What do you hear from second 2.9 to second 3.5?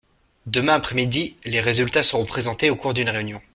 d'une réunion.